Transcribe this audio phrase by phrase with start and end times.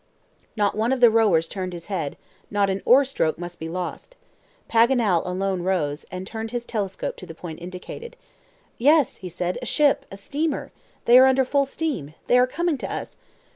[0.57, 2.17] Not one of the rowers turned his head
[2.49, 4.15] not an oar stroke must be lost.
[4.67, 8.17] Paganel alone rose, and turned his telescope to the point indicated.
[8.79, 10.07] "Yes," said he, "a ship!
[10.09, 10.71] a steamer!
[11.05, 12.15] they are under full steam!
[12.25, 13.15] they are coming to us!